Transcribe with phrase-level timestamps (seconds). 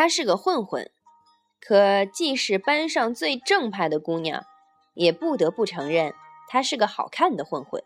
[0.00, 0.90] 她是个混混，
[1.60, 4.46] 可既是班上最正派的姑娘，
[4.94, 6.14] 也不得不承认
[6.48, 7.84] 她是个好看的混混。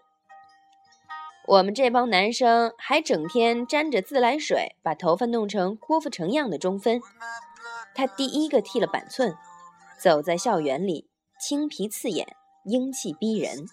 [1.49, 7.01] 我们这帮男生还整天沾着自来水，把头发弄成郭富城样的中分。
[7.97, 9.37] 他第一个剃了板寸，
[9.99, 11.09] 走在校园里，
[11.41, 13.67] 青皮刺眼，英气逼人。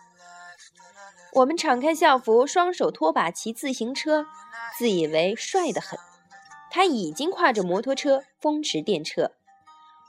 [1.34, 4.26] 我们敞开校服，双手拖把骑自行车，
[4.80, 6.00] 自以为帅得很。
[6.74, 9.30] 他已经挎着摩托车风驰电掣，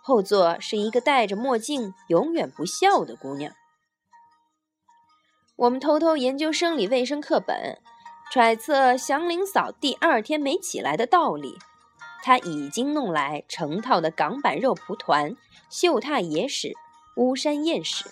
[0.02, 3.52] 后座是一个戴着墨镜、永远不笑的姑娘。
[5.56, 7.78] 我们偷偷研究生理卫生课本，
[8.30, 11.58] 揣测祥林嫂第二天没起来的道理。
[12.24, 15.36] 他已经弄来成套的港版肉蒲团、
[15.68, 16.72] 秀榻野史、
[17.16, 18.08] 巫山艳史，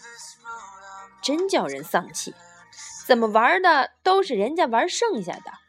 [1.22, 2.34] 真叫人丧气。
[3.06, 5.59] 怎么玩的都是人家玩剩下的。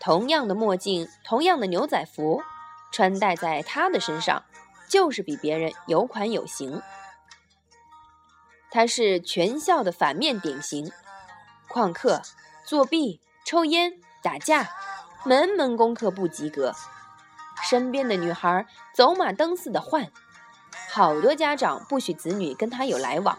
[0.00, 2.42] 同样的墨镜，同样的牛仔服，
[2.90, 4.42] 穿戴在他的身上，
[4.88, 6.82] 就是比别人有款有型。
[8.70, 10.90] 他是全校的反面典型，
[11.68, 12.22] 旷课、
[12.64, 14.70] 作弊、抽烟、打架，
[15.24, 16.74] 门门功课不及格。
[17.62, 20.10] 身边的女孩走马灯似的换，
[20.88, 23.38] 好多家长不许子女跟他有来往。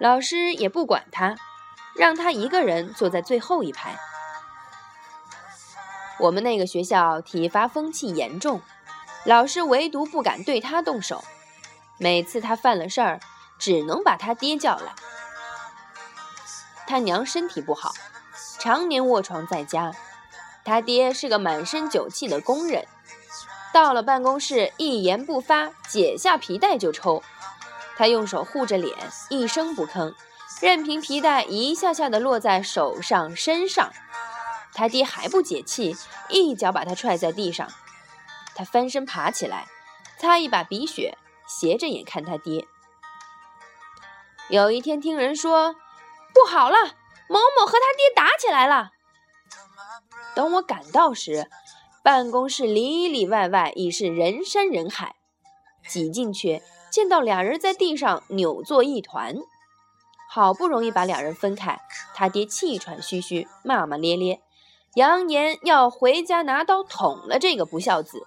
[0.00, 1.36] 老师也不管他，
[1.94, 3.98] 让他一个人坐在最后一排。
[6.22, 8.62] 我们那个学校体罚风气严重，
[9.24, 11.22] 老师唯独不敢对他动手。
[11.98, 13.20] 每次他犯了事儿。
[13.62, 14.92] 只能把他爹叫来。
[16.84, 17.92] 他娘身体不好，
[18.58, 19.92] 常年卧床在家。
[20.64, 22.84] 他爹是个满身酒气的工人，
[23.72, 27.22] 到了办公室一言不发，解下皮带就抽。
[27.96, 28.96] 他用手护着脸，
[29.28, 30.12] 一声不吭，
[30.60, 33.92] 任凭皮带一下下的落在手上、身上。
[34.74, 35.96] 他爹还不解气，
[36.28, 37.68] 一脚把他踹在地上。
[38.54, 39.66] 他翻身爬起来，
[40.18, 42.66] 擦一把鼻血，斜着眼看他爹。
[44.48, 45.74] 有一天听人说，
[46.34, 46.76] 不好了，
[47.28, 48.90] 某某和他爹打起来了。
[50.34, 51.50] 等我赶到时，
[52.02, 55.16] 办公室里里外外已是人山人海。
[55.86, 59.36] 挤进去，见到俩人在地上扭作一团，
[60.28, 61.80] 好不容易把两人分开。
[62.14, 64.40] 他爹气喘吁吁，骂骂咧咧，
[64.94, 68.26] 扬言要回家拿刀捅了这个不孝子。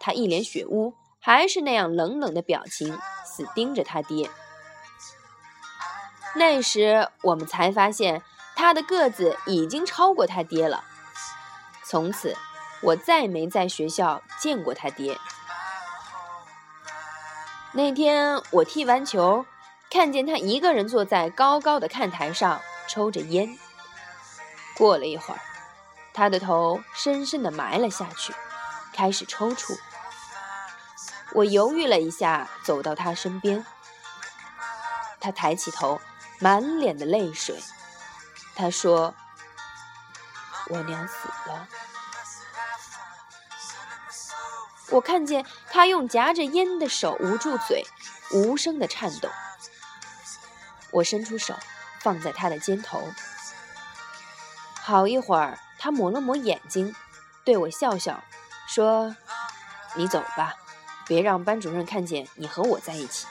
[0.00, 4.28] 他一脸血污，还是那样冷冷的表情，死盯着他爹。
[6.34, 8.22] 那时我们才发现，
[8.56, 10.82] 他的个子已经超过他爹了。
[11.84, 12.36] 从此，
[12.82, 15.16] 我再没在学校见过他爹。
[17.72, 19.46] 那天我踢完球，
[19.90, 23.56] 看见他一个人坐在高高的看台上抽着烟。
[24.76, 25.40] 过了一会儿，
[26.14, 28.32] 他的头深深地埋了下去，
[28.94, 29.78] 开始抽搐。
[31.32, 33.66] 我犹豫了一下，走到他身边。
[35.20, 36.00] 他抬起头。
[36.40, 37.62] 满脸的泪水，
[38.56, 39.14] 他说
[40.68, 41.68] ：“我娘死了。”
[44.90, 47.86] 我看见他用夹着烟的手捂住嘴，
[48.32, 49.30] 无声的颤抖。
[50.90, 51.54] 我伸出手
[52.00, 53.08] 放在他的肩头，
[54.74, 56.94] 好一会儿，他抹了抹眼睛，
[57.44, 58.24] 对我笑笑，
[58.66, 59.14] 说
[59.96, 60.54] ：“你走吧，
[61.06, 63.26] 别让班主任看见你和我在一起。”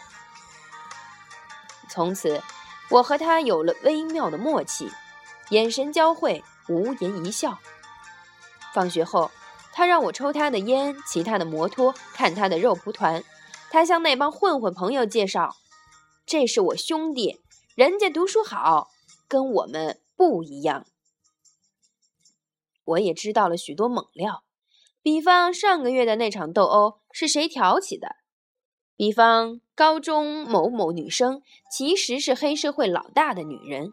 [1.89, 2.43] 从此。
[2.89, 4.91] 我和他有了微妙的默契，
[5.49, 7.57] 眼神交汇，无言一笑。
[8.71, 9.31] 放学后，
[9.71, 13.23] 他让我抽他的烟，骑他的摩托，看他的肉蒲团。
[13.71, 15.55] 他向那帮混混朋友介绍
[16.27, 17.41] ：“这是我兄弟，
[17.73, 18.91] 人家读书好，
[19.27, 20.85] 跟我们不一样。”
[22.85, 24.43] 我也知道了许多猛料，
[25.01, 28.17] 比方上个月的那场斗殴是谁挑起的。
[28.95, 31.41] 比方，高中某某女生
[31.71, 33.87] 其实是黑社会老大的女人；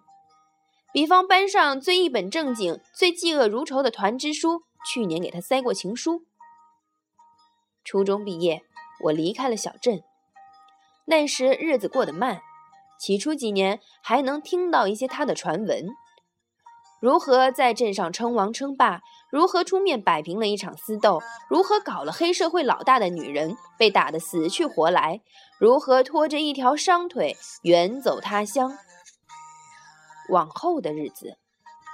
[0.92, 6.26] 比方，班上最一本正经、最嫉恶如仇的团支书去年给他塞过情书。
[7.82, 8.62] 初中毕业，
[9.04, 10.02] 我离开了小镇，
[11.06, 12.42] 那时日子过得慢，
[13.00, 15.88] 起初几年还能听到一些他的传闻。
[17.00, 19.00] 如何在镇上称王称霸？
[19.30, 21.22] 如何出面摆平了一场私斗？
[21.48, 25.22] 如何搞了黑社会老大的女人被打得死去活来？
[25.58, 28.76] 如何拖着一条伤腿远走他乡？
[30.28, 31.38] 往后的日子，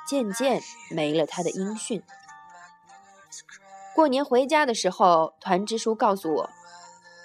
[0.09, 0.61] 渐渐
[0.91, 2.03] 没了他的音讯。
[3.95, 6.51] 过年回家的时候，团支书告诉我，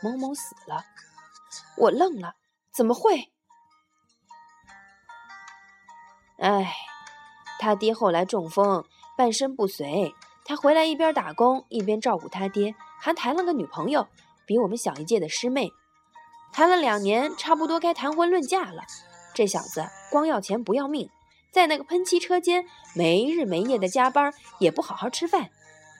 [0.03, 0.85] 某某死了。
[1.77, 2.35] 我愣了，
[2.71, 3.31] 怎么会？
[6.37, 6.75] 哎。
[7.61, 8.83] 他爹后来中风，
[9.15, 14.07] 半身不遂，他回来一边打工一边照顾他爹，还谈了个女朋友，
[14.47, 15.71] 比我们小一届的师妹。
[16.51, 18.81] 谈了两年，差不多该谈婚论嫁了。
[19.35, 21.07] 这小子光要钱不要命，
[21.51, 22.65] 在那个喷漆车间
[22.95, 25.51] 没日没夜的加班，也不好好吃饭。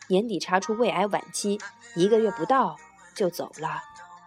[0.08, 1.60] 年底查出胃癌晚期，
[1.96, 2.76] 一个月不到
[3.16, 3.84] 就走了，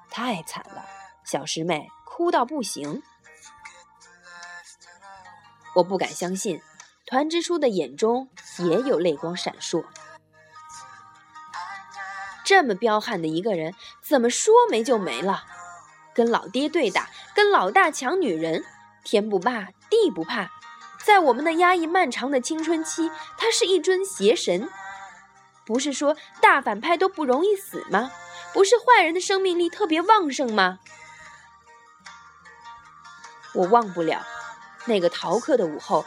[0.08, 0.84] 太惨了。
[1.25, 3.02] 小师妹哭到不行。
[5.75, 6.62] 我不敢相信，
[7.06, 9.84] 团支书的眼中也有泪光闪烁。
[12.44, 15.44] 这么彪悍的一个人，怎么说没就没了？
[16.14, 18.64] 跟老爹对打，跟老大抢女人，
[19.02, 20.50] 天不怕地不怕。
[21.04, 24.70] 在我们的压抑漫长的青春期，他是一尊邪神。
[25.66, 28.10] 不是说大反派都不容易死吗？
[28.54, 30.78] 不是坏人的生命力特别旺盛吗？
[33.52, 34.24] 我忘不了
[34.86, 36.04] 那个逃课的午后，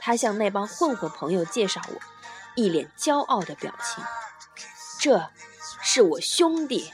[0.00, 2.00] 他向那帮混混朋友介绍我，
[2.56, 4.02] 一脸骄傲的表情。
[4.98, 5.30] 这，
[5.82, 6.92] 是我兄弟。